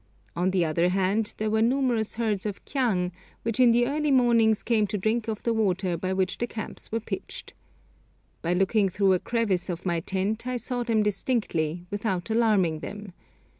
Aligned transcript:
On 0.35 0.49
the 0.49 0.65
other 0.65 0.89
hand, 0.89 1.35
there 1.37 1.51
were 1.51 1.61
numerous 1.61 2.15
herds 2.15 2.47
of 2.47 2.65
kyang, 2.65 3.11
which 3.43 3.59
in 3.59 3.69
the 3.71 3.85
early 3.85 4.09
mornings 4.09 4.63
came 4.63 4.87
to 4.87 4.97
drink 4.97 5.27
of 5.27 5.43
the 5.43 5.53
water 5.53 5.95
by 5.95 6.11
which 6.11 6.39
the 6.39 6.47
camps 6.47 6.91
were 6.91 6.99
pitched. 6.99 7.53
By 8.41 8.53
looking 8.55 8.89
through 8.89 9.13
a 9.13 9.19
crevice 9.19 9.69
of 9.69 9.85
my 9.85 9.99
tent 9.99 10.47
I 10.47 10.57
saw 10.57 10.81
them 10.81 11.03
distinctly, 11.03 11.85
without 11.91 12.31
alarming 12.31 12.79
them. 12.79 13.13